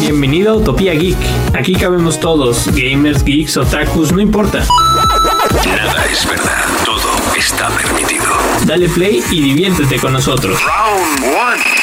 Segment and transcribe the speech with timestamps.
[0.00, 1.16] Bienvenido a Utopía Geek.
[1.54, 4.64] Aquí cabemos todos, gamers, geeks, otakus, no importa.
[5.64, 8.24] Nada es verdad, todo está permitido.
[8.66, 10.58] Dale play y diviértete con nosotros.
[10.62, 11.81] Round one.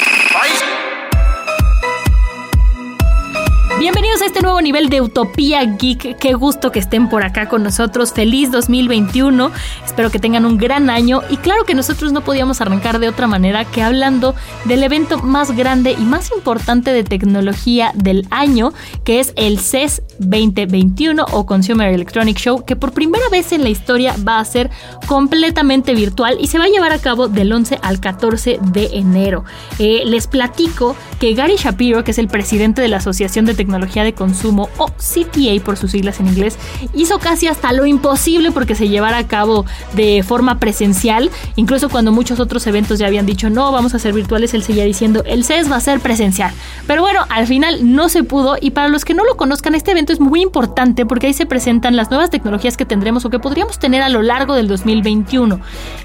[4.09, 6.17] Bienvenidos a este nuevo nivel de Utopía Geek.
[6.17, 8.11] Qué gusto que estén por acá con nosotros.
[8.11, 9.51] Feliz 2021.
[9.85, 11.21] Espero que tengan un gran año.
[11.29, 14.33] Y claro que nosotros no podíamos arrancar de otra manera que hablando
[14.65, 20.01] del evento más grande y más importante de tecnología del año, que es el CES
[20.17, 24.71] 2021 o Consumer Electronic Show, que por primera vez en la historia va a ser
[25.05, 29.45] completamente virtual y se va a llevar a cabo del 11 al 14 de enero.
[29.77, 33.98] Eh, les platico que Gary Shapiro, que es el presidente de la Asociación de Tecnología
[34.03, 36.57] de Consumo, o CTA por sus siglas en inglés,
[36.93, 42.11] hizo casi hasta lo imposible porque se llevara a cabo de forma presencial, incluso cuando
[42.11, 45.43] muchos otros eventos ya habían dicho no, vamos a ser virtuales, él seguía diciendo el
[45.43, 46.53] CES va a ser presencial.
[46.87, 49.91] Pero bueno, al final no se pudo y para los que no lo conozcan, este
[49.91, 53.39] evento es muy importante porque ahí se presentan las nuevas tecnologías que tendremos o que
[53.39, 55.59] podríamos tener a lo largo del 2021.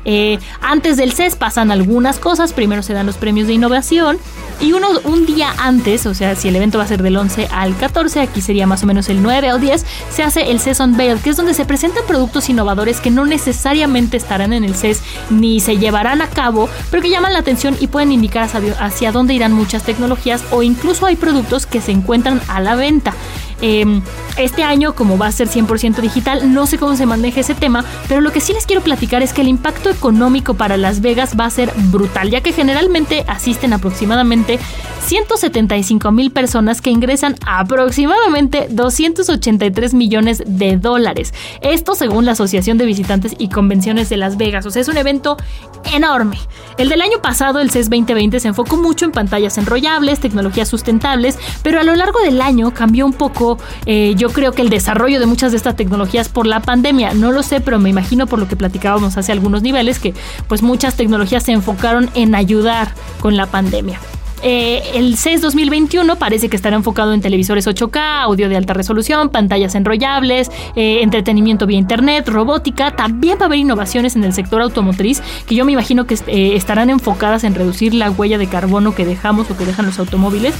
[0.05, 4.19] Eh, antes del CES pasan algunas cosas, primero se dan los premios de innovación
[4.61, 7.49] y uno, un día antes, o sea, si el evento va a ser del 11
[7.51, 10.81] al 14, aquí sería más o menos el 9 o 10, se hace el CES
[10.81, 15.03] Unveiled, que es donde se presentan productos innovadores que no necesariamente estarán en el CES
[15.29, 18.49] ni se llevarán a cabo, pero que llaman la atención y pueden indicar
[18.81, 23.13] hacia, dónde irán muchas tecnologías o incluso hay productos que se encuentran a la venta.
[23.61, 24.01] Eh,
[24.37, 27.85] este año, como va a ser 100% digital, no sé cómo se maneja ese tema,
[28.09, 31.35] pero lo que sí les quiero platicar es que el impacto económico para Las Vegas
[31.39, 34.59] va a ser brutal, ya que generalmente asisten aproximadamente
[35.07, 41.35] 175 mil personas que ingresan aproximadamente 283 millones de dólares.
[41.61, 44.65] Esto según la Asociación de Visitantes y Convenciones de Las Vegas.
[44.67, 45.37] O sea, es un evento
[45.93, 46.39] enorme.
[46.79, 51.39] El del año pasado, el CES 2020, se enfocó mucho en pantallas enrollables, tecnologías sustentables,
[51.63, 55.21] pero a lo largo del año cambió un poco, eh, yo creo que el desarrollo
[55.21, 57.13] de muchas de estas tecnologías por la pandemia.
[57.13, 60.15] No lo sé, pero me imagino por lo que platicábamos hace algunos niveles que
[60.49, 62.89] pues muchas tecnologías se enfocaron en ayudar
[63.21, 64.01] con la pandemia.
[64.47, 69.31] Eh, el CES 2021 parece que estará enfocado en televisores 8K, audio de alta resolución,
[69.31, 72.95] pantallas enrollables, eh, entretenimiento vía internet, robótica.
[72.95, 76.57] También va a haber innovaciones en el sector automotriz que yo me imagino que eh,
[76.57, 80.55] estarán enfocadas en reducir la huella de carbono que dejamos o que dejan los automóviles.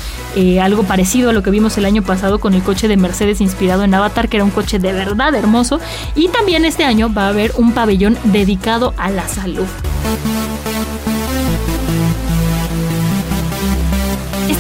[0.61, 3.85] Algo parecido a lo que vimos el año pasado con el coche de Mercedes inspirado
[3.85, 5.79] en Avatar, que era un coche de verdad hermoso.
[6.15, 9.67] Y también este año va a haber un pabellón dedicado a la salud.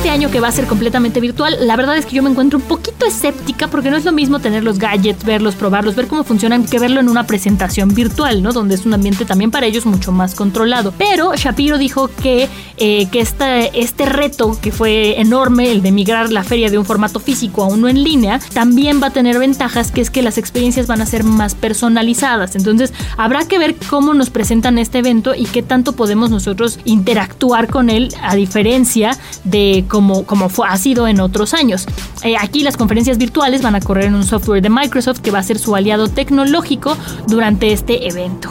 [0.04, 2.58] Este año que va a ser completamente virtual, la verdad es que yo me encuentro
[2.58, 6.24] un poquito escéptica porque no es lo mismo tener los gadgets, verlos, probarlos, ver cómo
[6.24, 8.52] funcionan que verlo en una presentación virtual, ¿no?
[8.52, 10.92] Donde es un ambiente también para ellos mucho más controlado.
[10.98, 16.30] Pero Shapiro dijo que, eh, que este, este reto que fue enorme, el de migrar
[16.30, 19.90] la feria de un formato físico a uno en línea, también va a tener ventajas,
[19.90, 22.56] que es que las experiencias van a ser más personalizadas.
[22.56, 27.68] Entonces habrá que ver cómo nos presentan este evento y qué tanto podemos nosotros interactuar
[27.68, 31.86] con él, a diferencia de como, como fue, ha sido en otros años.
[32.24, 35.38] Eh, aquí las conferencias virtuales van a correr en un software de Microsoft que va
[35.38, 36.96] a ser su aliado tecnológico
[37.28, 38.48] durante este evento.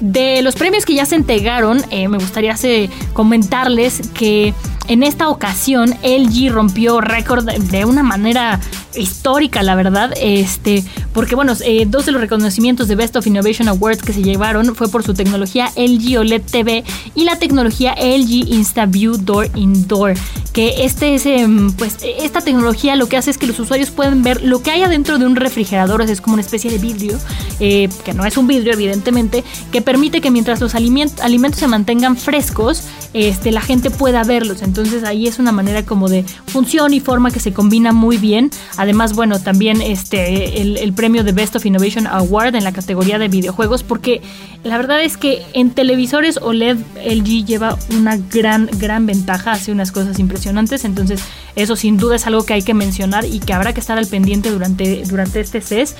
[0.00, 4.52] De los premios que ya se entregaron, eh, me gustaría hacer, comentarles que
[4.88, 8.60] en esta ocasión LG rompió récord de una manera
[8.94, 10.84] histórica, la verdad, este,
[11.16, 14.74] porque bueno, eh, dos de los reconocimientos de Best of Innovation Awards que se llevaron
[14.74, 16.84] fue por su tecnología LG OLED TV
[17.14, 20.12] y la tecnología LG InstaView Door Indoor,
[20.52, 24.22] que este es, em, pues, esta tecnología lo que hace es que los usuarios pueden
[24.22, 27.18] ver lo que hay adentro de un refrigerador, o es como una especie de vidrio,
[27.60, 29.42] eh, que no es un vidrio evidentemente,
[29.72, 32.82] que permite que mientras los alimentos, se mantengan frescos,
[33.14, 34.60] este, la gente pueda verlos.
[34.60, 38.50] Entonces ahí es una manera como de función y forma que se combina muy bien.
[38.76, 43.28] Además, bueno, también este, el, el de Best of Innovation Award en la categoría de
[43.28, 44.22] videojuegos, porque
[44.64, 49.92] la verdad es que en televisores OLED LG lleva una gran, gran ventaja, hace unas
[49.92, 50.84] cosas impresionantes.
[50.84, 51.20] Entonces,
[51.54, 54.06] eso sin duda es algo que hay que mencionar y que habrá que estar al
[54.06, 55.94] pendiente durante, durante este CES.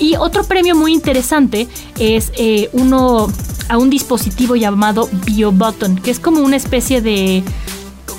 [0.00, 1.68] Y otro premio muy interesante
[1.98, 3.32] es eh, uno
[3.68, 7.44] a un dispositivo llamado BioButton, que es como una especie de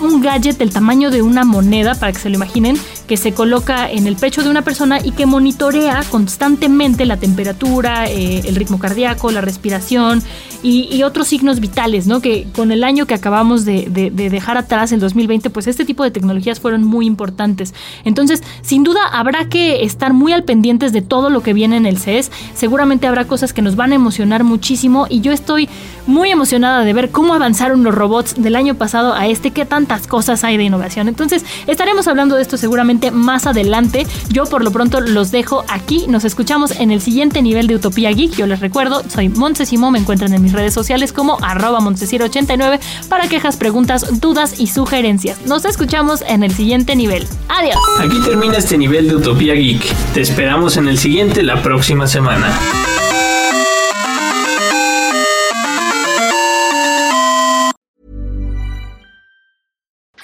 [0.01, 2.77] un gadget del tamaño de una moneda, para que se lo imaginen,
[3.11, 8.05] que se coloca en el pecho de una persona y que monitorea constantemente la temperatura,
[8.05, 10.23] eh, el ritmo cardíaco, la respiración
[10.63, 12.21] y, otros signos vitales, ¿no?
[12.21, 16.11] Que con el año que acabamos de, dejar atrás, el 2020, pues este tipo de
[16.11, 17.73] tecnologías fueron muy importantes.
[18.05, 21.87] Entonces, sin duda, habrá que estar muy al pendientes de todo lo que viene en
[21.87, 22.31] el CES.
[22.53, 25.67] Seguramente habrá cosas que nos van a emocionar muchísimo y yo estoy
[26.05, 30.05] muy emocionada de ver cómo avanzaron los robots del año pasado a este, qué tantas
[30.05, 31.07] cosas hay de innovación.
[31.07, 34.05] Entonces, estaremos hablando de esto seguramente más adelante.
[34.29, 36.05] Yo por lo pronto los dejo aquí.
[36.07, 38.35] Nos escuchamos en el siguiente nivel de Utopía Geek.
[38.35, 43.27] Yo les recuerdo, soy Montse me encuentran en mis redes sociales como arroba 89 para
[43.27, 45.45] quejas, preguntas, dudas y sugerencias.
[45.45, 47.27] Nos escuchamos en el siguiente nivel.
[47.47, 47.77] Adiós.
[47.99, 49.81] Aquí termina este nivel de Utopía Geek.
[50.13, 52.51] Te esperamos en el siguiente la próxima semana.